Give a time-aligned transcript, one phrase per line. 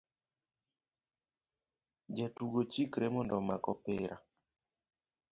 [2.15, 4.15] Jatugo chikre mondo omak opira